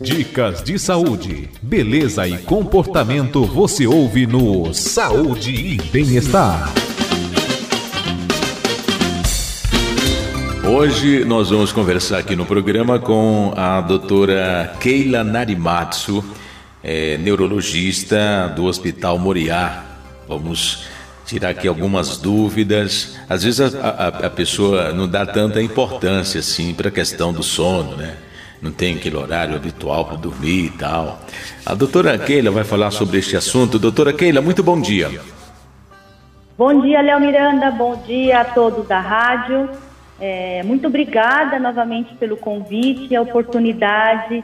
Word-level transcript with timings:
Dicas 0.00 0.62
de 0.62 0.78
saúde, 0.78 1.50
beleza 1.60 2.24
e 2.28 2.38
comportamento 2.38 3.44
você 3.44 3.84
ouve 3.84 4.28
no 4.28 4.72
Saúde 4.72 5.50
e 5.50 5.76
Bem-Estar. 5.90 6.72
Hoje 10.64 11.24
nós 11.24 11.50
vamos 11.50 11.72
conversar 11.72 12.18
aqui 12.18 12.36
no 12.36 12.46
programa 12.46 13.00
com 13.00 13.52
a 13.56 13.80
doutora 13.80 14.72
Keila 14.78 15.24
Narimatsu, 15.24 16.24
é, 16.80 17.18
neurologista 17.18 18.52
do 18.54 18.66
Hospital 18.66 19.18
Moriá. 19.18 19.84
Vamos 20.28 20.84
tirar 21.26 21.48
aqui 21.48 21.66
algumas 21.66 22.18
dúvidas. 22.18 23.18
Às 23.28 23.42
vezes 23.42 23.74
a, 23.74 23.88
a, 23.88 24.08
a 24.26 24.30
pessoa 24.30 24.92
não 24.92 25.08
dá 25.08 25.26
tanta 25.26 25.60
importância 25.60 26.38
assim 26.38 26.72
para 26.72 26.86
a 26.86 26.92
questão 26.92 27.32
do 27.32 27.42
sono, 27.42 27.96
né? 27.96 28.16
Não 28.60 28.72
tem 28.72 28.96
aquele 28.96 29.16
horário 29.16 29.54
habitual 29.54 30.04
para 30.04 30.16
dormir 30.16 30.66
e 30.66 30.70
tal. 30.70 31.20
A 31.64 31.74
doutora 31.74 32.18
Keila 32.18 32.50
vai 32.50 32.64
falar 32.64 32.90
sobre 32.90 33.18
este 33.18 33.36
assunto. 33.36 33.78
Doutora 33.78 34.12
Keila, 34.12 34.40
muito 34.40 34.62
bom 34.62 34.80
dia. 34.80 35.20
Bom 36.56 36.80
dia, 36.80 37.00
Léo 37.00 37.20
Miranda. 37.20 37.70
Bom 37.70 38.02
dia 38.04 38.40
a 38.40 38.44
todos 38.44 38.86
da 38.88 38.98
rádio. 39.00 39.70
É, 40.20 40.62
muito 40.64 40.88
obrigada 40.88 41.60
novamente 41.60 42.14
pelo 42.16 42.36
convite 42.36 43.06
e 43.12 43.16
a 43.16 43.22
oportunidade 43.22 44.42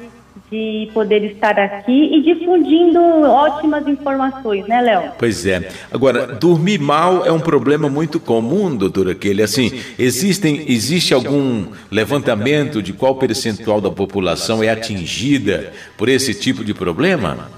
de 0.54 0.88
poder 0.92 1.24
estar 1.24 1.58
aqui 1.58 2.14
e 2.14 2.22
difundindo 2.22 3.00
ótimas 3.00 3.88
informações, 3.88 4.64
né, 4.68 4.80
Léo? 4.80 5.10
Pois 5.18 5.44
é. 5.44 5.68
Agora, 5.92 6.28
dormir 6.28 6.78
mal 6.78 7.26
é 7.26 7.32
um 7.32 7.40
problema 7.40 7.88
muito 7.88 8.20
comum, 8.20 8.76
doutora 8.76 9.16
Kelly. 9.16 9.42
Assim, 9.42 9.72
existem, 9.98 10.64
existe 10.68 11.12
algum 11.12 11.64
levantamento 11.90 12.80
de 12.80 12.92
qual 12.92 13.16
percentual 13.16 13.80
da 13.80 13.90
população 13.90 14.62
é 14.62 14.68
atingida 14.68 15.72
por 15.98 16.08
esse 16.08 16.32
tipo 16.32 16.64
de 16.64 16.72
problema? 16.72 17.50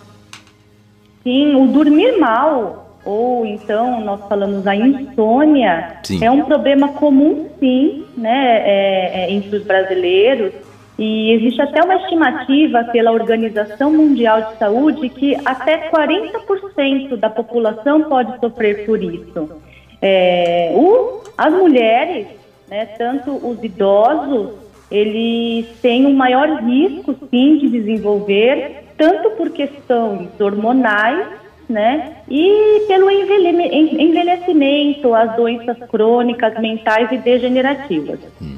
Sim, 1.22 1.54
o 1.54 1.66
dormir 1.66 2.18
mal 2.18 2.84
ou 3.04 3.46
então 3.46 4.00
nós 4.00 4.20
falamos 4.28 4.66
a 4.66 4.74
insônia, 4.74 5.98
sim. 6.02 6.24
é 6.24 6.30
um 6.30 6.42
problema 6.42 6.88
comum 6.88 7.48
sim, 7.60 8.04
né, 8.16 8.62
é, 8.64 9.20
é, 9.20 9.32
entre 9.32 9.58
os 9.58 9.64
brasileiros. 9.64 10.65
E 10.98 11.32
existe 11.32 11.60
até 11.60 11.82
uma 11.82 11.96
estimativa 11.96 12.84
pela 12.84 13.12
Organização 13.12 13.92
Mundial 13.92 14.42
de 14.42 14.58
Saúde 14.58 15.08
que 15.10 15.36
até 15.44 15.90
40% 15.90 17.16
da 17.16 17.28
população 17.28 18.04
pode 18.04 18.38
sofrer 18.40 18.86
por 18.86 19.02
isso. 19.02 19.60
É, 20.00 20.72
o, 20.74 21.22
as 21.36 21.52
mulheres, 21.52 22.26
né, 22.68 22.86
tanto 22.98 23.32
os 23.32 23.62
idosos, 23.62 24.52
eles 24.90 25.66
têm 25.82 26.06
um 26.06 26.14
maior 26.14 26.62
risco, 26.62 27.14
sim, 27.30 27.58
de 27.58 27.68
desenvolver, 27.68 28.84
tanto 28.96 29.30
por 29.32 29.50
questões 29.50 30.28
hormonais 30.40 31.26
né? 31.68 32.18
E 32.28 32.84
pelo 32.86 33.10
envelhecimento, 33.10 35.14
as 35.14 35.34
doenças 35.34 35.76
crônicas, 35.90 36.58
mentais 36.60 37.10
e 37.12 37.18
degenerativas. 37.18 38.20
Hum. 38.40 38.55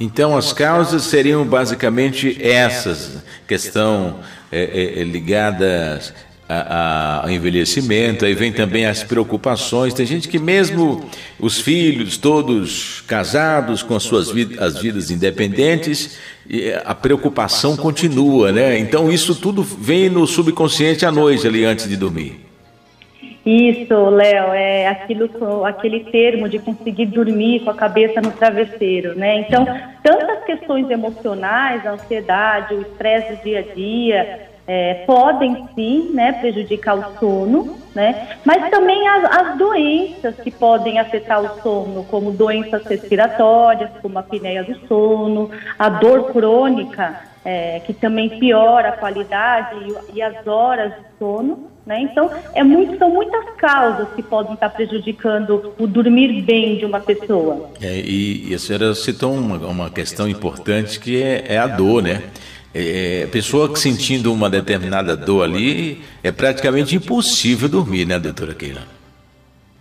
Então, 0.00 0.36
as 0.36 0.52
causas 0.52 1.02
seriam 1.02 1.44
basicamente 1.44 2.38
essas, 2.40 3.18
questão 3.46 4.20
é, 4.50 4.62
é, 4.62 5.00
é 5.00 5.04
ligadas 5.04 6.12
ao 6.48 7.30
envelhecimento, 7.30 8.24
aí 8.24 8.32
vem 8.32 8.50
também 8.50 8.86
as 8.86 9.02
preocupações. 9.02 9.92
Tem 9.92 10.06
gente 10.06 10.28
que 10.28 10.38
mesmo 10.38 11.04
os 11.38 11.60
filhos 11.60 12.16
todos 12.16 13.02
casados 13.06 13.82
com 13.82 13.94
as 13.94 14.02
suas 14.02 14.30
vidas, 14.30 14.58
as 14.58 14.80
vidas 14.80 15.10
independentes, 15.10 16.16
a 16.86 16.94
preocupação 16.94 17.76
continua, 17.76 18.50
né? 18.50 18.78
Então 18.78 19.12
isso 19.12 19.34
tudo 19.34 19.62
vem 19.62 20.08
no 20.08 20.26
subconsciente 20.26 21.04
à 21.04 21.12
noite 21.12 21.46
ali 21.46 21.66
antes 21.66 21.86
de 21.86 21.96
dormir. 21.96 22.47
Isso, 23.48 23.94
Léo, 24.10 24.52
é 24.52 24.86
aquilo, 24.88 25.64
aquele 25.64 26.00
termo 26.00 26.50
de 26.50 26.58
conseguir 26.58 27.06
dormir 27.06 27.60
com 27.60 27.70
a 27.70 27.74
cabeça 27.74 28.20
no 28.20 28.30
travesseiro, 28.30 29.18
né? 29.18 29.38
Então, 29.38 29.66
tantas 30.02 30.44
questões 30.44 30.90
emocionais, 30.90 31.86
a 31.86 31.92
ansiedade, 31.92 32.74
o 32.74 32.82
estresse 32.82 33.36
do 33.36 33.42
dia 33.44 33.60
a 33.60 33.74
dia, 33.74 34.48
é, 34.66 35.02
podem 35.06 35.66
sim 35.74 36.10
né, 36.12 36.32
prejudicar 36.32 36.98
o 36.98 37.18
sono, 37.18 37.78
né? 37.94 38.36
mas 38.44 38.70
também 38.70 39.08
as, 39.08 39.24
as, 39.24 39.56
doenças 39.56 40.36
que 40.36 40.50
podem 40.50 40.98
afetar 40.98 41.40
o 41.40 41.62
sono, 41.62 42.04
como 42.04 42.30
doenças 42.30 42.84
respiratórias, 42.84 43.88
como 44.02 44.18
a 44.18 44.20
apneia 44.20 44.62
do 44.62 44.86
sono, 44.86 45.50
a 45.78 45.88
dor 45.88 46.32
crônica, 46.32 47.18
é, 47.42 47.80
que 47.80 47.94
também 47.94 48.28
piora 48.38 48.90
a 48.90 48.96
qualidade 48.98 49.74
e, 50.12 50.18
e 50.18 50.22
as 50.22 50.46
horas 50.46 50.92
de 50.92 51.18
sono. 51.18 51.70
Né? 51.88 52.02
Então, 52.02 52.30
é 52.54 52.62
muito, 52.62 52.98
são 52.98 53.08
muitas 53.08 53.42
causas 53.56 54.08
que 54.14 54.22
podem 54.22 54.52
estar 54.52 54.68
prejudicando 54.68 55.72
o 55.78 55.86
dormir 55.86 56.42
bem 56.42 56.76
de 56.76 56.84
uma 56.84 57.00
pessoa. 57.00 57.70
É, 57.80 57.96
e, 57.96 58.50
e, 58.50 58.54
a 58.54 58.58
senhora 58.58 58.94
citou 58.94 59.32
uma, 59.32 59.56
uma 59.66 59.88
questão 59.88 60.28
importante 60.28 61.00
que 61.00 61.22
é, 61.22 61.46
é 61.48 61.56
a 61.56 61.66
dor, 61.66 62.02
né? 62.02 62.24
É, 62.74 63.22
a 63.24 63.28
pessoa 63.28 63.74
sentindo 63.74 64.30
uma 64.30 64.50
determinada 64.50 65.16
dor 65.16 65.44
ali, 65.44 66.02
é 66.22 66.30
praticamente 66.30 66.94
impossível 66.94 67.70
dormir, 67.70 68.06
né, 68.06 68.18
doutora 68.18 68.52
Keila? 68.52 68.82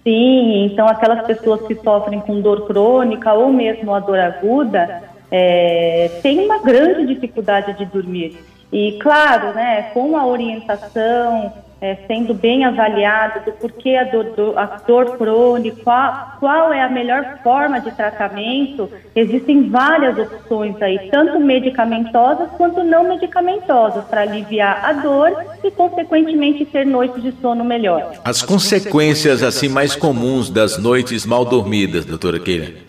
Sim, 0.06 0.64
então 0.64 0.88
aquelas 0.88 1.28
pessoas 1.28 1.68
que 1.68 1.76
sofrem 1.76 2.22
com 2.22 2.40
dor 2.40 2.66
crônica 2.66 3.34
ou 3.34 3.52
mesmo 3.52 3.94
a 3.94 4.00
dor 4.00 4.18
aguda, 4.18 5.04
é, 5.30 6.10
têm 6.24 6.46
uma 6.46 6.60
grande 6.60 7.14
dificuldade 7.14 7.78
de 7.78 7.84
dormir. 7.84 8.38
E 8.72 8.94
claro, 8.94 9.54
né, 9.54 9.92
com 9.94 10.16
a 10.16 10.26
orientação, 10.26 11.67
é, 11.80 11.96
sendo 12.08 12.34
bem 12.34 12.66
avaliado 12.66 13.46
do 13.46 13.52
porquê 13.54 13.96
a 13.96 14.04
dor, 14.06 14.24
do, 14.36 14.58
a 14.58 14.66
dor 14.88 15.18
crônica, 15.18 15.78
qual, 15.84 16.38
qual 16.40 16.74
é 16.74 16.82
a 16.82 16.90
melhor 16.90 17.40
forma 17.44 17.80
de 17.80 17.92
tratamento, 17.92 18.90
existem 19.16 19.70
várias 19.70 20.18
opções 20.18 20.82
aí, 20.82 21.10
tanto 21.12 21.40
medicamentosas 21.40 22.50
quanto 22.58 22.84
não 22.84 23.08
medicamentosas, 23.08 24.04
para 24.06 24.22
aliviar 24.22 24.84
a 24.84 24.94
dor 24.94 25.32
e, 25.64 25.70
consequentemente, 25.70 26.66
ter 26.66 26.86
noites 26.86 27.22
de 27.22 27.32
sono 27.42 27.64
melhor. 27.64 28.14
As 28.24 28.42
consequências 28.42 29.44
assim 29.44 29.70
mais 29.70 29.96
comuns 29.96 30.50
das 30.50 30.78
noites 30.78 31.26
mal 31.26 31.46
dormidas, 31.46 32.06
doutora 32.06 32.40
Keila? 32.40 32.87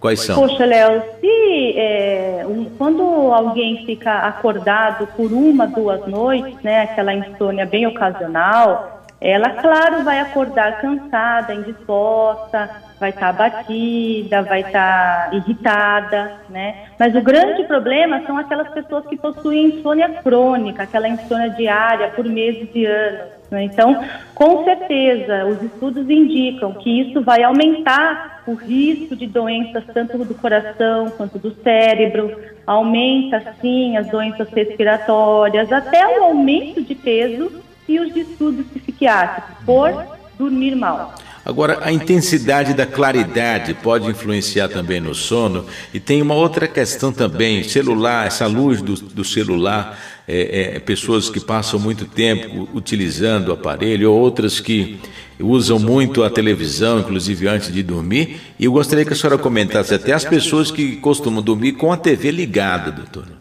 Quais 0.00 0.20
são? 0.20 0.36
Poxa, 0.36 0.64
Léo, 0.64 1.02
se 1.20 1.78
é, 1.78 2.44
um, 2.48 2.64
quando 2.78 3.02
alguém 3.02 3.84
fica 3.84 4.20
acordado 4.20 5.06
por 5.08 5.30
uma, 5.30 5.66
duas 5.66 6.06
noites, 6.06 6.60
né, 6.62 6.82
aquela 6.82 7.12
insônia 7.12 7.66
bem 7.66 7.86
ocasional, 7.86 9.00
ela, 9.20 9.50
claro, 9.50 10.02
vai 10.02 10.18
acordar 10.18 10.80
cansada, 10.80 11.52
indisposta, 11.52 12.70
vai 12.98 13.10
estar 13.10 13.34
tá 13.34 13.44
abatida, 13.44 14.42
vai 14.42 14.60
estar 14.62 15.28
tá 15.28 15.36
irritada, 15.36 16.32
né? 16.48 16.86
Mas 16.98 17.14
o 17.14 17.20
grande 17.20 17.64
problema 17.64 18.22
são 18.26 18.38
aquelas 18.38 18.70
pessoas 18.70 19.04
que 19.06 19.18
possuem 19.18 19.66
insônia 19.66 20.08
crônica, 20.22 20.84
aquela 20.84 21.06
insônia 21.06 21.50
diária 21.50 22.08
por 22.16 22.24
meses 22.24 22.70
e 22.74 22.86
anos. 22.86 23.40
Né? 23.50 23.64
Então, 23.64 24.02
com 24.34 24.64
certeza, 24.64 25.44
os 25.44 25.62
estudos 25.62 26.08
indicam 26.08 26.72
que 26.74 27.02
isso 27.02 27.20
vai 27.20 27.42
aumentar 27.42 28.29
o 28.46 28.54
risco 28.54 29.14
de 29.14 29.26
doenças 29.26 29.84
tanto 29.92 30.18
do 30.24 30.34
coração 30.34 31.10
quanto 31.10 31.38
do 31.38 31.54
cérebro, 31.62 32.36
aumenta 32.66 33.54
sim 33.60 33.96
as 33.96 34.08
doenças 34.08 34.48
respiratórias, 34.50 35.70
até 35.72 36.18
o 36.18 36.24
aumento 36.24 36.82
de 36.82 36.94
peso 36.94 37.52
e 37.88 37.98
os 37.98 38.12
distúrbios 38.12 38.66
psiquiátricos 38.68 39.64
por 39.64 40.18
dormir 40.38 40.74
mal. 40.74 41.14
Agora, 41.44 41.78
a 41.82 41.90
intensidade 41.90 42.74
da 42.74 42.84
claridade 42.86 43.72
pode 43.74 44.08
influenciar 44.08 44.68
também 44.68 45.00
no 45.00 45.14
sono. 45.14 45.64
E 45.92 45.98
tem 45.98 46.20
uma 46.20 46.34
outra 46.34 46.68
questão 46.68 47.12
também: 47.12 47.62
celular, 47.62 48.26
essa 48.26 48.46
luz 48.46 48.82
do, 48.82 48.94
do 48.94 49.24
celular, 49.24 49.98
é, 50.28 50.76
é, 50.76 50.78
pessoas 50.78 51.30
que 51.30 51.40
passam 51.40 51.80
muito 51.80 52.04
tempo 52.04 52.68
utilizando 52.74 53.48
o 53.48 53.52
aparelho, 53.52 54.12
ou 54.12 54.20
outras 54.20 54.60
que 54.60 55.00
usam 55.42 55.78
muito 55.78 56.22
a 56.22 56.30
televisão, 56.30 57.00
inclusive 57.00 57.48
antes 57.48 57.72
de 57.72 57.82
dormir. 57.82 58.40
E 58.58 58.64
eu 58.64 58.72
gostaria 58.72 59.04
que 59.04 59.12
a 59.12 59.16
senhora 59.16 59.38
comentasse 59.38 59.94
até 59.94 60.12
as 60.12 60.24
pessoas 60.24 60.70
que 60.70 60.96
costumam 60.96 61.42
dormir 61.42 61.72
com 61.72 61.92
a 61.92 61.96
TV 61.96 62.30
ligada, 62.30 62.90
doutora. 62.90 63.40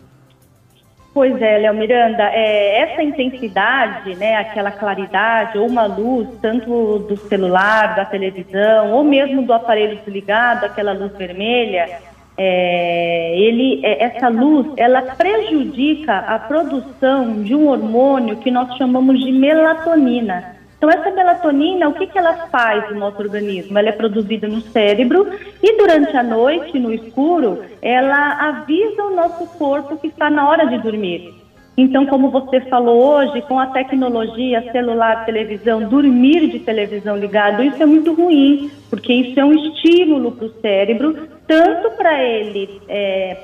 Pois 1.14 1.42
é, 1.42 1.58
Léo 1.58 1.74
Miranda, 1.74 2.24
é, 2.32 2.82
essa 2.82 3.02
intensidade, 3.02 4.16
né, 4.16 4.36
aquela 4.36 4.72
claridade 4.72 5.58
ou 5.58 5.68
uma 5.68 5.86
luz, 5.86 6.28
tanto 6.42 7.00
do 7.00 7.18
celular, 7.28 7.96
da 7.96 8.06
televisão, 8.06 8.92
ou 8.92 9.04
mesmo 9.04 9.42
do 9.42 9.52
aparelho 9.52 9.98
desligado, 9.98 10.66
aquela 10.66 10.94
luz 10.94 11.12
vermelha, 11.18 12.00
é, 12.38 13.38
ele, 13.38 13.82
é, 13.84 14.04
essa 14.04 14.30
luz, 14.30 14.68
ela 14.78 15.02
prejudica 15.02 16.20
a 16.20 16.40
produção 16.40 17.44
de 17.44 17.54
um 17.54 17.68
hormônio 17.68 18.38
que 18.38 18.50
nós 18.50 18.78
chamamos 18.78 19.20
de 19.20 19.32
melatonina. 19.32 20.59
Então, 20.80 20.90
essa 20.90 21.12
melatonina, 21.12 21.90
o 21.90 21.94
que, 21.94 22.08
que 22.08 22.18
ela 22.18 22.48
faz 22.48 22.90
no 22.90 23.00
nosso 23.00 23.22
organismo? 23.22 23.78
Ela 23.78 23.90
é 23.90 23.92
produzida 23.92 24.48
no 24.48 24.62
cérebro 24.62 25.28
e 25.62 25.78
durante 25.78 26.16
a 26.16 26.24
noite, 26.24 26.80
no 26.80 26.94
escuro, 26.94 27.66
ela 27.82 28.48
avisa 28.48 29.04
o 29.04 29.14
nosso 29.14 29.46
corpo 29.58 29.98
que 29.98 30.08
está 30.08 30.30
na 30.30 30.48
hora 30.50 30.66
de 30.68 30.78
dormir. 30.78 31.34
Então, 31.76 32.06
como 32.06 32.30
você 32.30 32.62
falou 32.62 32.98
hoje, 32.98 33.42
com 33.42 33.60
a 33.60 33.68
tecnologia, 33.68 34.72
celular, 34.72 35.26
televisão, 35.26 35.84
dormir 35.84 36.50
de 36.50 36.60
televisão 36.60 37.18
ligado, 37.18 37.62
isso 37.62 37.84
é 37.84 37.86
muito 37.86 38.14
ruim, 38.14 38.72
porque 38.90 39.12
isso 39.12 39.38
é 39.38 39.44
um 39.44 39.54
estímulo 39.54 40.32
para 40.32 40.46
o 40.46 40.62
cérebro, 40.62 41.28
tanto 41.46 41.92
para 41.92 42.24
ele, 42.24 42.82
é, 42.88 43.38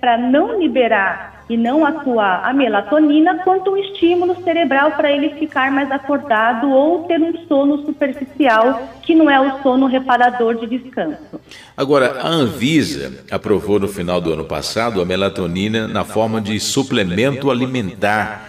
para 0.00 0.16
não 0.16 0.58
liberar 0.58 1.39
e 1.50 1.56
não 1.56 1.84
atuar 1.84 2.48
a 2.48 2.52
melatonina, 2.52 3.40
quanto 3.42 3.72
um 3.72 3.76
estímulo 3.76 4.40
cerebral 4.44 4.92
para 4.92 5.10
ele 5.10 5.30
ficar 5.30 5.72
mais 5.72 5.90
acordado 5.90 6.70
ou 6.70 7.02
ter 7.08 7.20
um 7.20 7.36
sono 7.48 7.84
superficial, 7.84 8.88
que 9.02 9.16
não 9.16 9.28
é 9.28 9.40
o 9.40 9.60
sono 9.60 9.88
reparador 9.88 10.54
de 10.54 10.78
descanso. 10.78 11.40
Agora, 11.76 12.20
a 12.20 12.28
Anvisa 12.28 13.24
aprovou 13.32 13.80
no 13.80 13.88
final 13.88 14.20
do 14.20 14.32
ano 14.32 14.44
passado 14.44 15.02
a 15.02 15.04
melatonina 15.04 15.88
na 15.88 16.04
forma 16.04 16.40
de 16.40 16.60
suplemento 16.60 17.50
alimentar. 17.50 18.48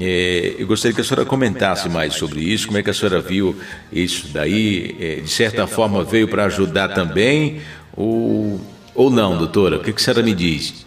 É, 0.00 0.54
eu 0.60 0.66
gostaria 0.68 0.94
que 0.94 1.00
a 1.00 1.04
senhora 1.04 1.26
comentasse 1.26 1.88
mais 1.88 2.14
sobre 2.14 2.38
isso, 2.38 2.68
como 2.68 2.78
é 2.78 2.84
que 2.84 2.90
a 2.90 2.94
senhora 2.94 3.20
viu 3.20 3.56
isso 3.90 4.28
daí, 4.32 4.94
é, 5.00 5.16
de 5.16 5.28
certa 5.28 5.66
forma 5.66 6.04
veio 6.04 6.28
para 6.28 6.44
ajudar 6.44 6.90
também, 6.90 7.60
ou, 7.96 8.60
ou 8.94 9.10
não, 9.10 9.36
doutora? 9.36 9.78
O 9.78 9.80
que, 9.80 9.92
que 9.92 10.00
a 10.00 10.04
senhora 10.04 10.22
me 10.22 10.34
diz? 10.34 10.86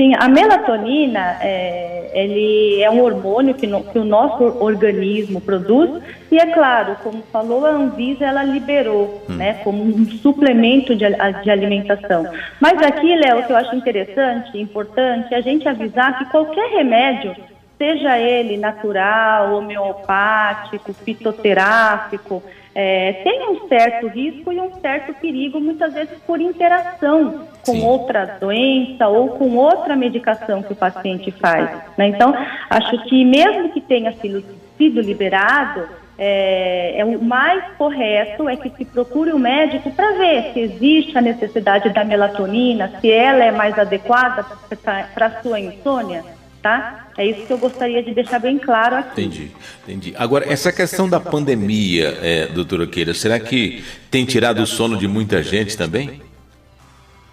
Sim, 0.00 0.14
a 0.18 0.28
melatonina 0.28 1.36
é, 1.42 2.10
ele 2.14 2.80
é 2.80 2.90
um 2.90 3.02
hormônio 3.02 3.54
que, 3.54 3.66
no, 3.66 3.84
que, 3.84 3.98
o 3.98 4.04
nosso 4.04 4.42
organismo 4.64 5.42
produz 5.42 6.02
e 6.32 6.38
é 6.38 6.46
claro, 6.46 6.96
como 7.02 7.22
falou 7.30 7.66
a 7.66 7.72
Anvisa, 7.72 8.24
ela 8.24 8.42
liberou, 8.42 9.22
hum. 9.28 9.34
né, 9.34 9.60
como 9.62 9.82
um 9.82 10.06
suplemento 10.06 10.96
de, 10.96 11.04
de 11.42 11.50
alimentação. 11.50 12.26
Mas 12.58 12.80
aqui, 12.82 13.14
Léo, 13.14 13.40
o 13.40 13.42
que 13.42 13.52
eu 13.52 13.56
acho 13.58 13.76
interessante, 13.76 14.58
importante, 14.58 15.34
é 15.34 15.36
a 15.36 15.42
gente 15.42 15.68
avisar 15.68 16.16
que 16.16 16.30
qualquer 16.30 16.70
remédio, 16.70 17.36
seja 17.80 18.18
ele 18.18 18.58
natural, 18.58 19.54
homeopático, 19.54 20.92
fitoterápico, 20.92 22.42
é, 22.74 23.14
tem 23.24 23.48
um 23.48 23.66
certo 23.68 24.06
risco 24.06 24.52
e 24.52 24.60
um 24.60 24.70
certo 24.80 25.14
perigo, 25.14 25.58
muitas 25.58 25.94
vezes 25.94 26.18
por 26.26 26.38
interação 26.42 27.46
com 27.64 27.72
Sim. 27.72 27.86
outra 27.86 28.36
doença 28.38 29.08
ou 29.08 29.30
com 29.30 29.56
outra 29.56 29.96
medicação 29.96 30.62
que 30.62 30.74
o 30.74 30.76
paciente 30.76 31.30
faz. 31.30 31.70
Né? 31.96 32.08
Então, 32.08 32.34
acho 32.68 33.02
que 33.04 33.24
mesmo 33.24 33.70
que 33.70 33.80
tenha 33.80 34.12
sido, 34.12 34.44
sido 34.76 35.00
liberado, 35.00 35.88
é, 36.18 37.00
é, 37.00 37.04
o 37.04 37.24
mais 37.24 37.64
correto 37.78 38.46
é 38.46 38.56
que 38.56 38.68
se 38.76 38.84
procure 38.84 39.32
um 39.32 39.38
médico 39.38 39.90
para 39.90 40.12
ver 40.18 40.52
se 40.52 40.60
existe 40.60 41.16
a 41.16 41.22
necessidade 41.22 41.88
da 41.88 42.04
melatonina, 42.04 42.92
se 43.00 43.10
ela 43.10 43.42
é 43.42 43.50
mais 43.50 43.78
adequada 43.78 44.44
para 45.14 45.26
a 45.26 45.42
sua 45.42 45.58
insônia 45.58 46.22
tá? 46.62 47.08
É 47.16 47.26
isso 47.26 47.46
que 47.46 47.52
eu 47.52 47.58
gostaria 47.58 48.02
de 48.02 48.12
deixar 48.12 48.38
bem 48.38 48.58
claro 48.58 48.96
aqui. 48.96 49.22
Entendi, 49.22 49.50
entendi. 49.82 50.14
Agora, 50.16 50.50
essa 50.50 50.72
questão 50.72 51.08
da 51.08 51.20
pandemia, 51.20 52.18
é, 52.22 52.46
doutora 52.46 52.86
Queira, 52.86 53.14
será 53.14 53.38
que 53.38 53.84
tem 54.10 54.24
tirado 54.24 54.62
o 54.62 54.66
sono 54.66 54.96
de 54.96 55.08
muita 55.08 55.42
gente 55.42 55.76
também? 55.76 56.22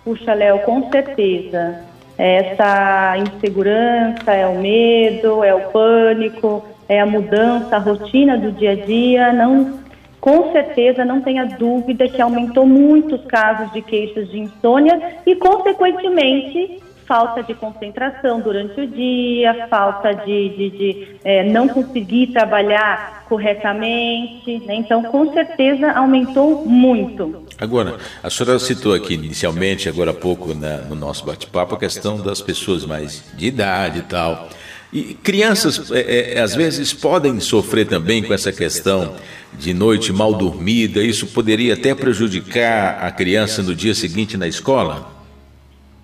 Puxa, 0.03 0.33
Léo, 0.33 0.59
com 0.59 0.89
certeza. 0.89 1.81
Essa 2.17 3.17
insegurança, 3.17 4.31
é 4.31 4.47
o 4.47 4.59
medo, 4.59 5.43
é 5.43 5.53
o 5.53 5.69
pânico, 5.69 6.65
é 6.89 6.99
a 6.99 7.05
mudança, 7.05 7.75
a 7.75 7.79
rotina 7.79 8.37
do 8.37 8.51
dia 8.51 8.71
a 8.71 8.75
dia, 8.75 9.33
não 9.33 9.85
com 10.19 10.51
certeza 10.51 11.05
não 11.05 11.21
tenha 11.21 11.45
dúvida 11.45 12.07
que 12.07 12.21
aumentou 12.21 12.65
muito 12.65 13.15
os 13.15 13.25
casos 13.25 13.71
de 13.71 13.81
queixas 13.81 14.29
de 14.29 14.39
insônia 14.39 15.19
e, 15.25 15.35
consequentemente, 15.35 16.81
falta 17.07 17.41
de 17.41 17.53
concentração 17.53 18.41
durante 18.41 18.81
o 18.81 18.87
dia, 18.87 19.67
falta 19.69 20.13
de, 20.13 20.49
de, 20.49 20.69
de 20.69 21.07
é, 21.23 21.43
não 21.43 21.67
conseguir 21.67 22.27
trabalhar 22.27 23.25
corretamente. 23.29 24.59
Né? 24.65 24.75
Então, 24.75 25.01
com 25.03 25.31
certeza, 25.33 25.91
aumentou 25.91 26.65
muito. 26.65 27.45
Agora, 27.57 27.97
a 28.21 28.29
senhora 28.29 28.59
citou 28.59 28.93
aqui 28.93 29.13
inicialmente, 29.13 29.87
agora 29.87 30.11
há 30.11 30.13
pouco, 30.13 30.53
na, 30.53 30.77
no 30.79 30.95
nosso 30.95 31.25
bate-papo, 31.25 31.75
a 31.75 31.79
questão 31.79 32.17
das 32.17 32.41
pessoas 32.41 32.85
mais 32.85 33.23
de 33.35 33.47
idade 33.47 33.99
e 33.99 34.03
tal. 34.03 34.49
E 34.91 35.13
crianças, 35.15 35.91
é, 35.91 36.35
é, 36.35 36.41
às 36.41 36.55
vezes, 36.55 36.93
podem 36.93 37.39
sofrer 37.39 37.87
também 37.87 38.23
com 38.23 38.33
essa 38.33 38.51
questão 38.51 39.15
de 39.57 39.73
noite 39.73 40.13
mal 40.13 40.33
dormida. 40.33 41.01
Isso 41.01 41.27
poderia 41.27 41.73
até 41.73 41.95
prejudicar 41.95 42.99
a 43.01 43.11
criança 43.11 43.61
no 43.63 43.73
dia 43.73 43.93
seguinte 43.93 44.37
na 44.37 44.47
escola? 44.47 45.16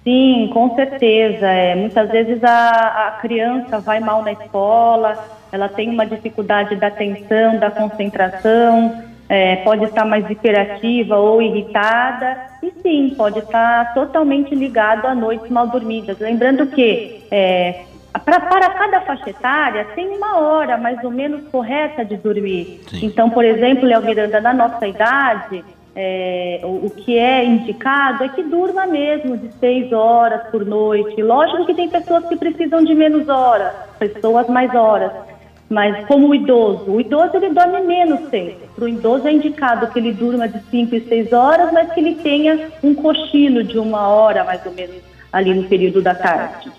Sim, 0.04 0.50
com 0.52 0.76
certeza. 0.76 1.48
É, 1.48 1.76
muitas 1.76 2.10
vezes 2.10 2.44
a, 2.44 3.08
a 3.08 3.12
criança 3.22 3.80
vai 3.80 4.00
mal 4.00 4.22
na 4.22 4.34
escola, 4.34 5.18
ela 5.52 5.70
tem 5.70 5.90
uma 5.90 6.06
dificuldade 6.06 6.76
da 6.76 6.88
atenção, 6.88 7.58
da 7.58 7.72
concentração, 7.72 9.02
é, 9.30 9.58
pode 9.58 9.86
estar 9.86 10.06
mais 10.06 10.30
hiperativa 10.30 11.18
ou 11.18 11.42
irritada, 11.42 12.38
e 12.62 12.72
sim, 12.82 13.14
pode 13.16 13.40
estar 13.40 13.94
totalmente 13.94 14.54
ligado 14.54 15.06
a 15.06 15.16
noites 15.16 15.50
mal 15.50 15.68
dormidas. 15.68 16.20
Lembrando 16.20 16.68
que 16.68 17.26
é, 17.32 17.84
pra, 18.26 18.42
para 18.42 18.70
cada 18.72 19.02
faixa 19.02 19.30
etária 19.30 19.86
tem 19.96 20.10
uma 20.10 20.40
hora 20.40 20.78
mais 20.78 21.02
ou 21.04 21.12
menos 21.12 21.48
correta 21.48 22.04
de 22.04 22.18
dormir. 22.18 22.82
Sim. 22.90 23.06
Então, 23.06 23.30
por 23.30 23.46
exemplo, 23.46 23.88
Léo 23.88 24.04
Miranda, 24.04 24.42
na 24.42 24.54
nossa 24.54 24.86
idade, 24.86 25.64
é, 25.96 26.60
o, 26.64 26.88
o, 26.88 26.90
que 26.90 27.18
é 27.18 27.46
indicado 27.46 28.24
é 28.24 28.30
que 28.30 28.42
durma 28.42 28.86
mesmo 28.88 29.38
de 29.38 29.52
seis 29.60 29.92
horas 29.92 30.50
por 30.50 30.66
noite. 30.66 31.22
Lógico 31.22 31.66
que 31.66 31.74
tem 31.74 31.90
pessoas 31.90 32.26
que 32.28 32.36
precisam 32.36 32.84
de 32.84 32.96
menos 32.96 33.30
horas, 33.30 33.74
pessoas 34.00 34.48
mais 34.48 34.74
horas. 34.74 35.12
Mas 35.70 36.06
como 36.06 36.30
o 36.30 36.36
idoso, 36.36 36.92
o 36.92 37.02
idoso 37.02 37.38
ele 37.38 37.50
dorme 37.50 37.82
menos 37.82 38.30
tempo. 38.30 38.60
Para 38.76 38.86
o 38.86 38.90
idoso 38.90 39.28
é 39.28 39.32
indicado 39.32 39.88
que 39.88 40.00
ele 40.00 40.12
durma 40.12 40.48
de 40.48 40.60
cinco 40.70 40.96
e 40.96 41.02
seis 41.02 41.32
horas, 41.32 41.72
mas 41.72 41.92
que 41.94 42.00
ele 42.00 42.16
tenha 42.16 42.70
um 42.84 42.94
cochilo 42.94 43.64
de 43.64 43.78
uma 43.80 44.08
hora 44.08 44.44
mais 44.44 44.66
ou 44.66 44.72
menos 44.72 44.98
ali 45.32 45.54
no 45.54 45.64
período 45.64 46.02
da 46.02 46.14
tarde. 46.14 46.72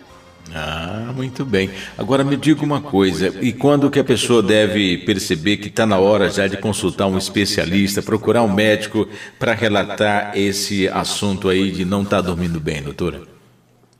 Ah, 0.52 1.12
muito 1.14 1.44
bem. 1.44 1.70
Agora 1.96 2.24
me 2.24 2.36
diga 2.36 2.64
uma 2.64 2.80
coisa, 2.80 3.32
e 3.40 3.52
quando 3.52 3.90
que 3.90 3.98
a 3.98 4.04
pessoa 4.04 4.42
deve 4.42 4.98
perceber 4.98 5.56
que 5.56 5.68
está 5.68 5.86
na 5.86 5.98
hora 5.98 6.28
já 6.28 6.46
de 6.46 6.56
consultar 6.56 7.06
um 7.06 7.16
especialista, 7.16 8.02
procurar 8.02 8.42
um 8.42 8.52
médico 8.52 9.08
para 9.38 9.54
relatar 9.54 10.32
esse 10.36 10.88
assunto 10.88 11.48
aí 11.48 11.70
de 11.70 11.84
não 11.84 12.02
estar 12.02 12.16
tá 12.16 12.22
dormindo 12.22 12.60
bem, 12.60 12.82
doutora? 12.82 13.22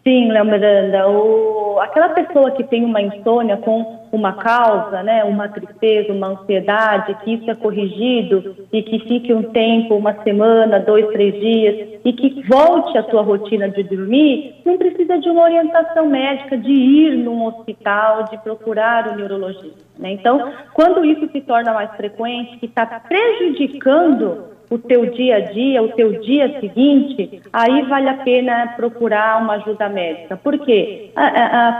Sim, 0.05 0.31
Léo 0.31 0.45
Miranda. 0.45 1.09
O, 1.09 1.64
aquela 1.81 2.11
pessoa 2.11 2.51
que 2.53 2.65
tem 2.65 2.85
uma 2.85 3.01
insônia 3.01 3.57
com 3.57 4.05
uma 4.13 4.35
causa, 4.35 5.03
né, 5.03 5.25
uma 5.25 5.49
tristeza, 5.49 6.13
uma 6.13 6.29
ansiedade, 6.29 7.17
que 7.25 7.35
isso 7.35 7.51
é 7.51 7.55
corrigido 7.55 8.57
e 8.73 8.83
que 8.83 9.01
fique 9.01 9.33
um 9.33 9.43
tempo, 9.43 9.97
uma 9.97 10.15
semana, 10.23 10.79
dois, 10.79 11.09
três 11.09 11.35
dias, 11.35 12.01
e 12.05 12.13
que 12.13 12.43
volte 12.47 12.97
à 12.97 13.03
sua 13.05 13.23
rotina 13.23 13.69
de 13.69 13.83
dormir, 13.83 14.55
não 14.65 14.79
precisa 14.79 15.19
de 15.19 15.29
uma 15.29 15.43
orientação 15.43 16.07
médica, 16.07 16.57
de 16.57 16.71
ir 16.71 17.17
num 17.17 17.45
hospital, 17.47 18.25
de 18.25 18.39
procurar 18.39 19.09
o 19.09 19.17
neurologista. 19.17 19.85
Né? 19.99 20.13
Então, 20.13 20.53
quando 20.73 21.05
isso 21.05 21.29
se 21.33 21.41
torna 21.41 21.73
mais 21.73 21.91
frequente, 21.97 22.59
que 22.59 22.67
está 22.67 22.87
prejudicando 22.87 24.54
o 24.75 24.79
teu 24.79 25.07
dia 25.07 25.37
a 25.37 25.41
dia, 25.41 25.83
o 25.83 25.93
teu 25.93 26.21
dia 26.21 26.59
seguinte, 26.61 27.41
aí 27.53 27.83
vale 27.83 28.09
a 28.09 28.15
pena 28.15 28.75
procurar 28.77 29.41
uma 29.41 29.55
ajuda 29.55 29.89
médica. 29.89 30.37
Por 30.37 30.59
quê? 30.59 31.13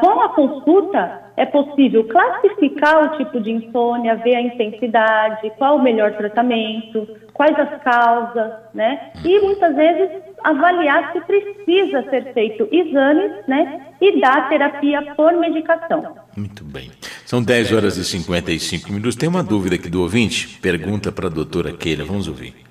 com 0.01 0.21
a 0.21 0.29
consulta 0.29 1.23
é 1.37 1.45
possível 1.45 2.05
classificar 2.05 3.05
o 3.05 3.17
tipo 3.17 3.41
de 3.41 3.51
insônia, 3.51 4.15
ver 4.17 4.37
a 4.37 4.41
intensidade, 4.41 5.51
qual 5.59 5.77
o 5.77 5.83
melhor 5.83 6.13
tratamento, 6.13 7.09
quais 7.33 7.59
as 7.59 7.83
causas, 7.83 8.53
né? 8.73 9.11
E 9.25 9.41
muitas 9.41 9.75
vezes 9.75 10.11
avaliar 10.45 11.13
se 11.13 11.21
precisa 11.23 12.09
ser 12.09 12.33
feito 12.33 12.69
exames, 12.71 13.33
né? 13.49 13.87
E 14.01 14.21
dar 14.21 14.49
terapia 14.49 15.15
por 15.17 15.33
medicação. 15.33 16.15
Muito 16.37 16.63
bem. 16.63 16.91
São 17.27 17.43
10 17.43 17.73
horas 17.73 17.97
e 17.97 18.05
55 18.05 18.93
minutos. 18.93 19.17
Tem 19.17 19.29
uma 19.29 19.43
dúvida 19.43 19.75
aqui 19.75 19.91
do 19.91 20.03
ouvinte? 20.03 20.61
Pergunta 20.61 21.11
para 21.11 21.27
a 21.27 21.31
doutora 21.31 21.73
Keila. 21.73 22.05
Vamos 22.05 22.29
ouvir. 22.29 22.64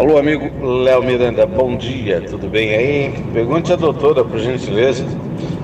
Alô, 0.00 0.16
amigo 0.16 0.48
Léo 0.66 1.02
Miranda, 1.02 1.44
bom 1.44 1.76
dia, 1.76 2.22
tudo 2.22 2.48
bem 2.48 2.70
aí? 2.70 3.22
Pergunte 3.34 3.70
à 3.70 3.76
doutora, 3.76 4.24
por 4.24 4.38
gentileza, 4.38 5.04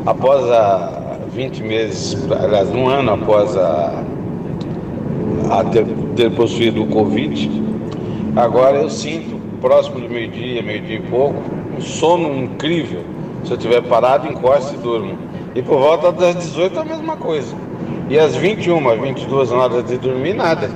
após 0.04 0.44
a 0.50 1.16
20 1.32 1.62
meses, 1.62 2.30
aliás, 2.30 2.68
um 2.68 2.86
ano 2.86 3.12
após 3.12 3.56
a, 3.56 4.04
a 5.48 5.64
ter, 5.64 5.86
ter 6.14 6.30
possuído 6.32 6.82
o 6.82 6.86
Covid, 6.86 7.50
agora 8.36 8.76
eu 8.76 8.90
sinto, 8.90 9.40
próximo 9.58 10.00
do 10.00 10.10
meio-dia, 10.10 10.62
meio-dia 10.62 10.96
e 10.96 11.02
pouco, 11.08 11.42
um 11.74 11.80
sono 11.80 12.36
incrível. 12.36 13.04
Se 13.42 13.52
eu 13.52 13.56
estiver 13.56 13.80
parado, 13.84 14.28
encosto 14.28 14.74
e 14.74 14.76
durmo. 14.76 15.16
E 15.54 15.62
por 15.62 15.78
volta 15.78 16.12
das 16.12 16.36
18 16.36 16.78
é 16.78 16.82
a 16.82 16.84
mesma 16.84 17.16
coisa. 17.16 17.56
E 18.10 18.18
às 18.18 18.36
21, 18.36 19.00
22 19.00 19.50
horas 19.50 19.82
de 19.86 19.96
dormir, 19.96 20.34
nada, 20.34 20.68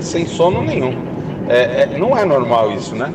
sem 0.00 0.24
sono 0.26 0.62
nenhum. 0.62 1.09
É, 1.50 1.82
é, 1.82 1.98
não 1.98 2.16
é 2.16 2.24
normal 2.24 2.72
isso, 2.72 2.94
né? 2.94 3.12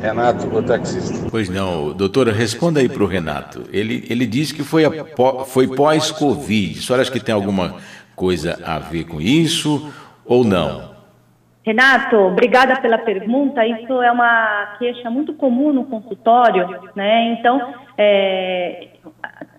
Renato, 0.00 0.46
o 0.46 0.62
taxista. 0.62 1.26
Pois 1.30 1.48
não, 1.48 1.92
doutora, 1.92 2.32
responda 2.32 2.80
aí 2.80 2.88
para 2.88 3.02
o 3.02 3.06
Renato. 3.06 3.64
Ele, 3.72 4.06
ele 4.10 4.26
disse 4.26 4.54
que 4.54 4.62
foi, 4.62 4.82
foi 5.46 5.66
pós-Covid. 5.66 6.78
A 6.78 6.82
senhora 6.82 7.02
acha 7.02 7.10
que 7.10 7.18
tem 7.18 7.34
alguma 7.34 7.76
coisa 8.14 8.60
a 8.64 8.78
ver 8.78 9.04
com 9.04 9.20
isso 9.20 9.92
ou 10.24 10.44
não? 10.44 10.96
Renato, 11.64 12.16
obrigada 12.16 12.80
pela 12.80 12.98
pergunta. 12.98 13.66
Isso 13.66 14.00
é 14.02 14.12
uma 14.12 14.76
queixa 14.78 15.10
muito 15.10 15.34
comum 15.34 15.72
no 15.72 15.84
consultório, 15.84 16.66
né? 16.94 17.32
Então, 17.32 17.74
é, 17.96 18.88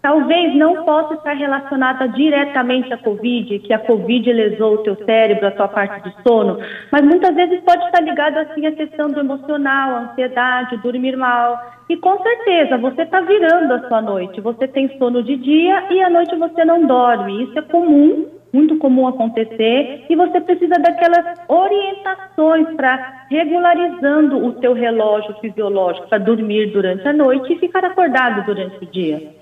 talvez 0.01 0.55
não 0.55 0.83
possa 0.83 1.15
estar 1.15 1.33
relacionada 1.33 2.07
diretamente 2.09 2.93
à 2.93 2.97
Covid, 2.97 3.59
que 3.59 3.73
a 3.73 3.79
Covid 3.79 4.31
lesou 4.31 4.75
o 4.75 4.77
teu 4.83 4.95
cérebro, 5.05 5.47
a 5.47 5.51
tua 5.51 5.67
parte 5.67 6.09
de 6.09 6.15
sono, 6.23 6.59
mas 6.91 7.01
muitas 7.03 7.35
vezes 7.35 7.61
pode 7.61 7.83
estar 7.85 8.01
ligado 8.01 8.37
assim 8.37 8.65
à 8.65 8.71
questão 8.71 9.07
do 9.09 9.19
emocional, 9.19 9.91
a 9.91 9.99
ansiedade, 10.11 10.77
dormir 10.77 11.15
mal. 11.15 11.59
E 11.89 11.97
com 11.97 12.21
certeza 12.21 12.77
você 12.77 13.01
está 13.01 13.19
virando 13.21 13.73
a 13.73 13.87
sua 13.87 14.01
noite. 14.01 14.41
Você 14.41 14.67
tem 14.67 14.95
sono 14.97 15.23
de 15.23 15.35
dia 15.35 15.85
e 15.89 16.01
à 16.01 16.09
noite 16.09 16.35
você 16.35 16.63
não 16.63 16.85
dorme. 16.85 17.43
Isso 17.43 17.57
é 17.57 17.61
comum 17.63 18.27
muito 18.51 18.77
comum 18.77 19.07
acontecer 19.07 20.05
e 20.09 20.15
você 20.15 20.41
precisa 20.41 20.75
daquelas 20.75 21.39
orientações 21.47 22.75
para 22.75 23.25
regularizando 23.29 24.43
o 24.43 24.53
teu 24.53 24.73
relógio 24.73 25.35
fisiológico 25.39 26.07
para 26.07 26.17
dormir 26.17 26.71
durante 26.71 27.07
a 27.07 27.13
noite 27.13 27.53
e 27.53 27.59
ficar 27.59 27.85
acordado 27.85 28.45
durante 28.45 28.83
o 28.83 28.87
dia. 28.87 29.38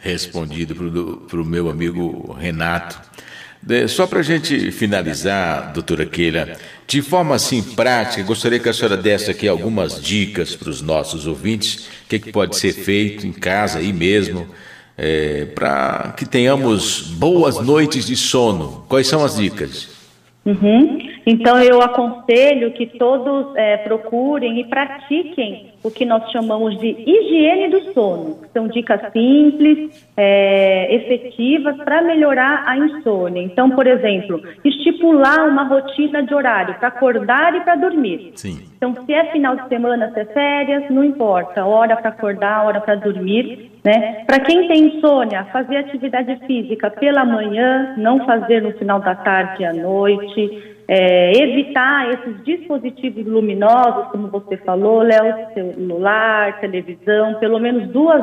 Respondido 0.00 0.74
para 1.28 1.40
o 1.40 1.44
meu 1.44 1.68
amigo 1.68 2.32
Renato. 2.32 3.00
Só 3.88 4.06
para 4.06 4.20
a 4.20 4.22
gente 4.22 4.70
finalizar, 4.70 5.72
doutora 5.72 6.06
Keila, 6.06 6.56
de 6.86 7.02
forma 7.02 7.34
assim 7.34 7.62
prática, 7.62 8.22
gostaria 8.22 8.58
que 8.58 8.68
a 8.68 8.72
senhora 8.72 8.96
desse 8.96 9.30
aqui 9.30 9.46
algumas 9.46 10.00
dicas 10.00 10.56
para 10.56 10.70
os 10.70 10.80
nossos 10.80 11.26
ouvintes, 11.26 11.86
o 12.04 12.08
que, 12.08 12.18
que 12.18 12.32
pode 12.32 12.56
ser 12.56 12.72
feito 12.72 13.26
em 13.26 13.32
casa 13.32 13.78
aí 13.78 13.92
mesmo, 13.92 14.48
é, 14.96 15.44
para 15.54 16.14
que 16.16 16.24
tenhamos 16.24 17.02
boas 17.02 17.60
noites 17.60 18.06
de 18.06 18.16
sono. 18.16 18.84
Quais 18.88 19.06
são 19.06 19.24
as 19.24 19.36
dicas? 19.36 19.88
Uhum. 20.44 20.98
Então, 21.26 21.60
eu 21.62 21.80
aconselho 21.82 22.72
que 22.72 22.86
todos 22.86 23.54
é, 23.56 23.76
procurem 23.78 24.60
e 24.60 24.64
pratiquem 24.64 25.70
o 25.82 25.90
que 25.90 26.04
nós 26.04 26.30
chamamos 26.30 26.78
de 26.78 26.88
higiene 26.88 27.68
do 27.68 27.92
sono. 27.92 28.38
São 28.52 28.68
dicas 28.68 29.00
simples, 29.12 30.06
é, 30.16 30.94
efetivas 30.94 31.76
para 31.78 32.02
melhorar 32.02 32.64
a 32.66 32.76
insônia. 32.76 33.42
Então, 33.42 33.70
por 33.70 33.86
exemplo, 33.86 34.42
estipular 34.64 35.48
uma 35.48 35.64
rotina 35.64 36.22
de 36.22 36.34
horário 36.34 36.74
para 36.74 36.88
acordar 36.88 37.54
e 37.54 37.60
para 37.60 37.76
dormir. 37.76 38.32
Sim. 38.34 38.60
Então, 38.76 38.94
se 39.04 39.12
é 39.12 39.24
final 39.32 39.56
de 39.56 39.68
semana, 39.68 40.10
se 40.12 40.20
é 40.20 40.24
férias, 40.26 40.90
não 40.90 41.04
importa. 41.04 41.64
Hora 41.64 41.96
para 41.96 42.10
acordar, 42.10 42.66
hora 42.66 42.80
para 42.80 42.96
dormir. 42.96 43.70
Né? 43.82 44.24
Para 44.26 44.40
quem 44.40 44.68
tem 44.68 44.96
insônia, 44.96 45.44
fazer 45.52 45.78
atividade 45.78 46.38
física 46.46 46.90
pela 46.90 47.24
manhã, 47.24 47.94
não 47.96 48.24
fazer 48.26 48.60
no 48.60 48.72
final 48.72 49.00
da 49.00 49.14
tarde 49.14 49.62
e 49.62 49.64
à 49.64 49.72
noite 49.72 50.79
é, 50.92 51.30
evitar 51.40 52.10
esses 52.10 52.42
dispositivos 52.42 53.24
luminosos, 53.24 54.10
como 54.10 54.26
você 54.26 54.56
falou, 54.56 55.02
Léo, 55.02 55.52
celular, 55.54 56.58
televisão, 56.58 57.34
pelo 57.34 57.60
menos 57.60 57.88
duas, 57.90 58.20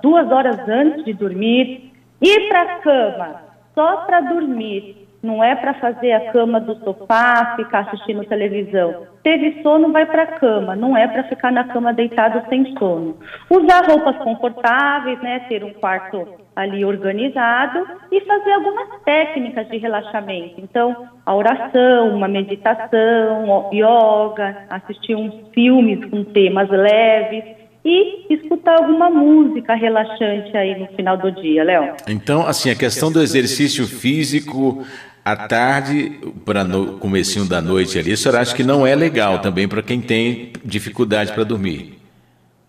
duas 0.00 0.30
horas 0.32 0.58
antes 0.66 1.04
de 1.04 1.12
dormir. 1.12 1.92
Ir 2.22 2.48
para 2.48 2.62
a 2.62 2.78
cama 2.78 3.42
só 3.74 3.98
para 4.06 4.20
dormir, 4.22 5.06
não 5.22 5.44
é 5.44 5.54
para 5.56 5.74
fazer 5.74 6.12
a 6.12 6.32
cama 6.32 6.58
do 6.58 6.76
sofá, 6.76 7.52
ficar 7.56 7.80
assistindo 7.80 8.24
televisão. 8.24 9.08
Teve 9.22 9.62
sono, 9.62 9.92
vai 9.92 10.06
para 10.06 10.22
a 10.22 10.38
cama, 10.38 10.74
não 10.74 10.96
é 10.96 11.06
para 11.06 11.24
ficar 11.24 11.52
na 11.52 11.64
cama 11.64 11.92
deitado 11.92 12.42
sem 12.48 12.74
sono. 12.78 13.18
Usar 13.50 13.84
roupas 13.84 14.16
confortáveis, 14.16 15.20
né, 15.20 15.40
ter 15.50 15.62
um 15.62 15.74
quarto 15.74 16.45
ali 16.56 16.84
organizado 16.86 17.86
e 18.10 18.20
fazer 18.22 18.52
algumas 18.52 18.88
técnicas 19.04 19.68
de 19.68 19.76
relaxamento. 19.76 20.54
Então, 20.58 21.06
a 21.24 21.34
oração, 21.34 22.16
uma 22.16 22.26
meditação, 22.26 23.70
yoga, 23.72 24.64
assistir 24.70 25.14
uns 25.14 25.34
filmes 25.52 26.02
com 26.10 26.24
temas 26.24 26.70
leves 26.70 27.44
e 27.84 28.34
escutar 28.34 28.80
alguma 28.80 29.10
música 29.10 29.74
relaxante 29.74 30.56
aí 30.56 30.80
no 30.80 30.86
final 30.96 31.18
do 31.18 31.30
dia, 31.30 31.62
Léo. 31.62 31.94
Então, 32.08 32.46
assim, 32.46 32.70
a 32.70 32.74
questão 32.74 33.12
do 33.12 33.20
exercício 33.20 33.86
físico 33.86 34.84
à 35.22 35.36
tarde, 35.36 36.18
para 36.44 36.64
no 36.64 36.98
comecinho 36.98 37.48
da 37.48 37.60
noite 37.60 37.98
ali, 37.98 38.12
a 38.12 38.16
senhora 38.16 38.40
acha 38.40 38.56
que 38.56 38.64
não 38.64 38.86
é 38.86 38.94
legal 38.94 39.40
também 39.40 39.68
para 39.68 39.82
quem 39.82 40.00
tem 40.00 40.52
dificuldade 40.64 41.32
para 41.32 41.44
dormir? 41.44 41.95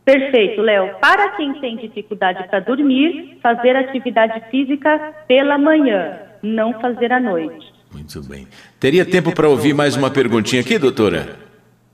Perfeito, 0.07 0.61
Léo. 0.61 0.95
Para 1.01 1.31
quem 1.35 1.53
tem 1.59 1.75
dificuldade 1.75 2.47
para 2.47 2.61
dormir, 2.61 3.39
fazer 3.43 3.75
atividade 3.75 4.41
física 4.49 5.13
pela 5.27 5.57
manhã, 5.57 6.17
não 6.41 6.71
fazer 6.79 7.11
à 7.11 7.19
noite. 7.19 7.73
Muito 7.91 8.23
bem. 8.23 8.47
Teria 8.79 9.03
tempo 9.03 9.33
para 9.35 9.49
ouvir 9.49 9.73
mais 9.73 9.97
uma 9.97 10.09
perguntinha 10.09 10.61
aqui, 10.61 10.79
doutora? 10.79 11.35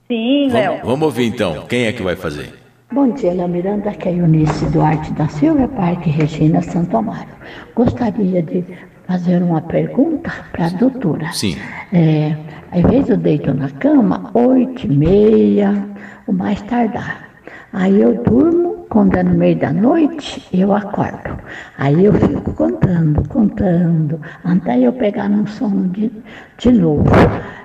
Sim, 0.07 0.47
Léo. 0.51 0.73
Vamos, 0.73 0.87
vamos 0.87 1.03
ouvir 1.05 1.25
então. 1.25 1.65
Quem 1.65 1.85
é 1.85 1.91
que 1.91 2.03
vai 2.03 2.15
fazer? 2.15 2.53
Bom 2.91 3.09
dia, 3.13 3.33
Léo 3.33 3.47
Miranda. 3.47 3.89
Aqui 3.89 4.09
é 4.09 4.11
Eunice 4.11 4.71
Duarte 4.71 5.11
da 5.13 5.27
Silva 5.27 5.67
Parque 5.69 6.11
Regina 6.11 6.61
Santo 6.61 6.95
Amaro. 6.95 7.29
Gostaria 7.73 8.43
de 8.43 8.63
fazer 9.07 9.41
uma 9.41 9.61
pergunta 9.61 10.31
para 10.51 10.67
a 10.67 10.69
doutora. 10.69 11.31
Sim. 11.31 11.57
É, 11.91 12.37
às 12.71 12.83
vezes 12.91 13.09
eu 13.09 13.17
deito 13.17 13.51
na 13.55 13.71
cama, 13.71 14.29
oito 14.35 14.85
e 14.85 14.89
meia, 14.95 15.89
o 16.27 16.31
mais 16.31 16.61
tardar. 16.61 17.32
Aí 17.73 18.01
eu 18.01 18.13
durmo, 18.23 18.85
quando 18.87 19.15
é 19.15 19.23
no 19.23 19.33
meio 19.33 19.57
da 19.57 19.73
noite, 19.73 20.47
eu 20.53 20.71
acordo. 20.75 21.39
Aí 21.75 22.05
eu 22.05 22.13
fico 22.13 22.53
contando, 22.53 23.27
contando, 23.27 24.21
até 24.43 24.79
eu 24.79 24.93
pegar 24.93 25.27
no 25.27 25.47
sono 25.47 25.89
de, 25.89 26.11
de 26.59 26.71
novo. 26.71 27.09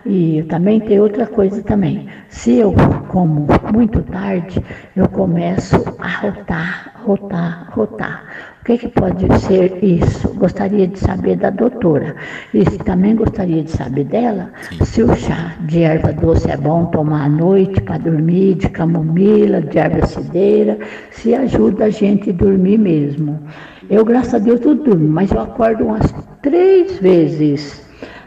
E 0.06 0.42
também 0.48 0.80
tem 0.80 0.98
outra 0.98 1.26
coisa 1.26 1.62
também. 1.62 2.08
Se 2.30 2.56
eu 2.56 2.74
como 3.08 3.46
muito 3.70 4.00
tarde, 4.04 4.64
eu 4.96 5.06
começo 5.10 5.76
a 5.98 6.08
rotar, 6.08 6.92
rotar, 7.04 7.68
rotar 7.70 8.24
que, 8.68 8.76
que 8.76 8.88
pode 8.88 9.26
ser 9.40 9.82
isso? 9.82 10.28
Gostaria 10.34 10.86
de 10.86 10.98
saber 10.98 11.36
da 11.36 11.48
doutora. 11.48 12.14
E 12.52 12.64
também 12.84 13.16
gostaria 13.16 13.62
de 13.62 13.70
saber 13.70 14.04
dela 14.04 14.50
se 14.84 15.02
o 15.02 15.16
chá 15.16 15.54
de 15.60 15.82
erva 15.82 16.12
doce 16.12 16.50
é 16.50 16.56
bom 16.56 16.84
tomar 16.86 17.24
à 17.24 17.28
noite 17.30 17.80
para 17.80 17.96
dormir, 17.96 18.56
de 18.56 18.68
camomila, 18.68 19.62
de 19.62 19.78
erva 19.78 20.06
cideira, 20.06 20.78
se 21.10 21.34
ajuda 21.34 21.86
a 21.86 21.90
gente 21.90 22.28
a 22.28 22.32
dormir 22.34 22.76
mesmo. 22.76 23.40
Eu, 23.88 24.04
graças 24.04 24.34
a 24.34 24.38
Deus, 24.38 24.60
tudo 24.60 24.84
durmo, 24.84 25.08
mas 25.08 25.32
eu 25.32 25.40
acordo 25.40 25.86
umas 25.86 26.14
três 26.42 26.98
vezes 26.98 27.82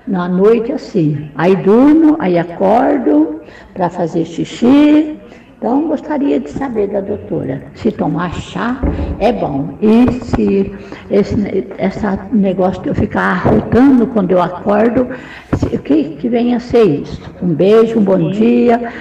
na 0.08 0.28
noite 0.28 0.72
assim. 0.72 1.30
Aí 1.36 1.56
durmo, 1.56 2.18
aí 2.20 2.40
acordo 2.40 3.42
para 3.76 3.92
fazer 3.92 4.26
xixi, 4.26 5.20
então, 5.62 5.88
gostaria 5.88 6.40
de 6.40 6.50
saber 6.50 6.88
da 6.88 7.02
doutora 7.02 7.62
se 7.76 7.92
tomar 7.92 8.34
chá 8.34 8.82
é 9.20 9.32
bom 9.32 9.78
e 9.80 10.12
se 10.12 10.76
esse 11.12 11.68
essa 11.78 12.28
negócio 12.34 12.82
de 12.82 12.90
eu 12.90 12.96
ficar 12.96 13.34
arrotando 13.34 14.08
quando 14.08 14.32
eu 14.32 14.42
acordo, 14.42 15.08
o 15.72 15.80
que, 15.84 16.16
que 16.16 16.28
venha 16.28 16.58
a 16.58 16.60
ser 16.60 17.02
isso. 17.02 17.22
Um 17.44 17.54
beijo, 17.54 18.00
um 18.00 18.04
bom 18.04 18.32
dia. 18.32 18.92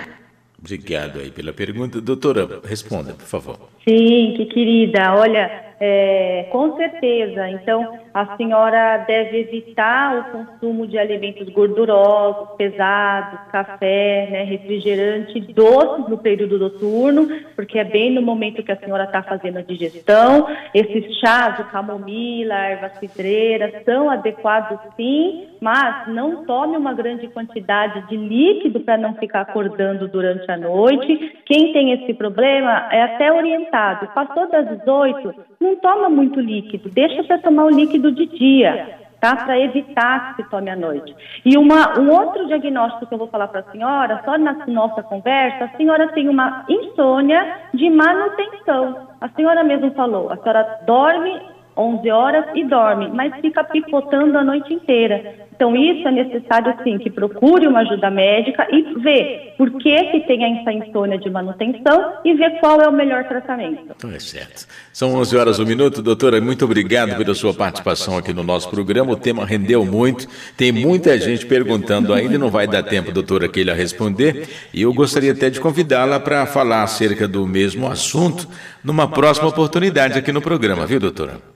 Obrigado 0.58 1.20
aí 1.20 1.30
pela 1.30 1.54
pergunta. 1.54 1.98
Doutora, 1.98 2.60
responda, 2.62 3.14
por 3.14 3.26
favor. 3.26 3.56
Sim, 3.88 4.34
que 4.36 4.44
querida. 4.44 5.14
Olha, 5.14 5.70
é, 5.80 6.46
com 6.52 6.76
certeza. 6.76 7.48
Então, 7.48 7.98
a 8.12 8.36
senhora 8.36 9.04
deve 9.06 9.40
evitar 9.40 10.18
o 10.18 10.24
consumo 10.32 10.86
de 10.86 10.98
alimentos 10.98 11.48
gordurosos, 11.48 12.56
pesados, 12.56 13.40
café, 13.52 14.28
né, 14.30 14.42
refrigerante, 14.44 15.40
doces 15.52 16.08
no 16.08 16.18
período 16.18 16.58
noturno, 16.58 17.28
porque 17.54 17.78
é 17.78 17.84
bem 17.84 18.12
no 18.12 18.22
momento 18.22 18.62
que 18.62 18.72
a 18.72 18.76
senhora 18.76 19.04
está 19.04 19.22
fazendo 19.22 19.58
a 19.58 19.62
digestão. 19.62 20.46
Esses 20.74 21.18
chás 21.18 21.60
camomila, 21.70 22.54
ervas 22.54 22.98
cidreiras 22.98 23.84
são 23.84 24.10
adequados 24.10 24.78
sim, 24.96 25.48
mas 25.60 26.08
não 26.08 26.44
tome 26.44 26.76
uma 26.76 26.94
grande 26.94 27.28
quantidade 27.28 28.08
de 28.08 28.16
líquido 28.16 28.80
para 28.80 28.96
não 28.96 29.14
ficar 29.14 29.42
acordando 29.42 30.08
durante 30.08 30.50
a 30.50 30.56
noite. 30.56 31.40
Quem 31.44 31.72
tem 31.72 31.92
esse 31.92 32.14
problema 32.14 32.88
é 32.90 33.02
até 33.02 33.32
orientado. 33.32 34.08
Passou 34.14 34.50
das 34.50 34.78
18, 34.78 35.34
não 35.60 35.76
toma 35.76 36.08
muito 36.08 36.40
líquido, 36.40 36.88
deixa 36.88 37.22
para 37.24 37.38
tomar 37.38 37.64
o 37.64 37.70
líquido 37.70 37.99
líquido 38.00 38.12
de 38.12 38.26
dia, 38.26 38.98
tá? 39.20 39.36
Para 39.36 39.58
evitar 39.60 40.34
que 40.34 40.42
se 40.42 40.50
tome 40.50 40.70
à 40.70 40.76
noite. 40.76 41.14
E 41.44 41.56
uma, 41.56 41.98
um 41.98 42.10
outro 42.10 42.46
diagnóstico 42.46 43.06
que 43.06 43.14
eu 43.14 43.18
vou 43.18 43.28
falar 43.28 43.48
para 43.48 43.60
a 43.60 43.70
senhora, 43.70 44.22
só 44.24 44.38
na 44.38 44.66
nossa 44.66 45.02
conversa, 45.02 45.64
a 45.64 45.76
senhora 45.76 46.08
tem 46.08 46.28
uma 46.28 46.64
insônia 46.68 47.58
de 47.74 47.90
manutenção. 47.90 49.08
A 49.20 49.28
senhora 49.30 49.62
mesmo 49.62 49.92
falou, 49.92 50.30
a 50.30 50.36
senhora 50.38 50.80
dorme 50.86 51.40
11 51.76 52.10
horas 52.10 52.44
e 52.54 52.64
dorme, 52.64 53.08
mas 53.08 53.34
fica 53.40 53.62
picotando 53.64 54.36
a 54.36 54.44
noite 54.44 54.74
inteira. 54.74 55.49
Então, 55.60 55.76
isso 55.76 56.08
é 56.08 56.10
necessário, 56.10 56.74
sim, 56.82 56.96
que 56.96 57.10
procure 57.10 57.66
uma 57.66 57.80
ajuda 57.80 58.10
médica 58.10 58.66
e 58.72 58.94
ver 58.98 59.52
por 59.58 59.70
que, 59.72 60.04
que 60.04 60.20
tem 60.20 60.42
essa 60.58 60.72
insônia 60.72 61.18
de 61.18 61.28
manutenção 61.28 62.14
e 62.24 62.32
ver 62.32 62.58
qual 62.60 62.80
é 62.80 62.88
o 62.88 62.92
melhor 62.92 63.24
tratamento. 63.24 63.92
Então 63.94 64.10
é 64.10 64.18
certo. 64.18 64.66
São 64.90 65.14
11 65.16 65.36
horas, 65.36 65.58
um 65.58 65.66
minuto. 65.66 66.00
Doutora, 66.00 66.40
muito 66.40 66.64
obrigado 66.64 67.14
pela 67.14 67.34
sua 67.34 67.52
participação 67.52 68.16
aqui 68.16 68.32
no 68.32 68.42
nosso 68.42 68.70
programa. 68.70 69.12
O 69.12 69.16
tema 69.16 69.44
rendeu 69.44 69.84
muito. 69.84 70.26
Tem 70.56 70.72
muita 70.72 71.18
gente 71.18 71.44
perguntando 71.44 72.14
ainda, 72.14 72.38
não 72.38 72.48
vai 72.48 72.66
dar 72.66 72.82
tempo, 72.82 73.12
doutora, 73.12 73.46
que 73.46 73.60
ele 73.60 73.70
a 73.70 73.74
responder. 73.74 74.48
E 74.72 74.80
eu 74.80 74.94
gostaria 74.94 75.32
até 75.32 75.50
de 75.50 75.60
convidá-la 75.60 76.18
para 76.18 76.46
falar 76.46 76.84
acerca 76.84 77.28
do 77.28 77.46
mesmo 77.46 77.86
assunto 77.86 78.48
numa 78.82 79.06
próxima 79.06 79.48
oportunidade 79.48 80.18
aqui 80.18 80.32
no 80.32 80.40
programa, 80.40 80.86
viu, 80.86 80.98
doutora? 80.98 81.50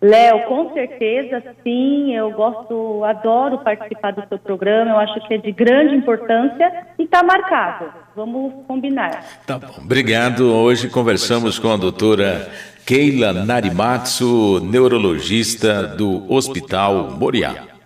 Léo, 0.00 0.46
com 0.46 0.72
certeza, 0.74 1.42
sim. 1.62 2.14
Eu 2.14 2.30
gosto, 2.30 3.02
adoro 3.04 3.58
participar 3.58 4.12
do 4.12 4.26
seu 4.28 4.38
programa. 4.38 4.92
Eu 4.92 4.98
acho 4.98 5.26
que 5.26 5.34
é 5.34 5.38
de 5.38 5.50
grande 5.50 5.96
importância 5.96 6.86
e 6.98 7.02
está 7.02 7.22
marcado. 7.22 7.92
Vamos 8.14 8.52
combinar. 8.66 9.24
Tá 9.44 9.58
bom. 9.58 9.74
Obrigado. 9.78 10.52
Hoje 10.54 10.88
conversamos 10.88 11.58
com 11.58 11.72
a 11.72 11.76
doutora 11.76 12.48
Keila 12.86 13.32
Narimatsu, 13.32 14.60
neurologista 14.60 15.82
do 15.82 16.32
Hospital 16.32 17.10
Moriá. 17.18 17.77